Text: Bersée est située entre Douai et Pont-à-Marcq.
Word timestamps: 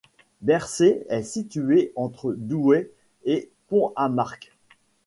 Bersée 0.41 1.05
est 1.09 1.21
située 1.21 1.93
entre 1.95 2.33
Douai 2.35 2.89
et 3.23 3.51
Pont-à-Marcq. 3.67 4.51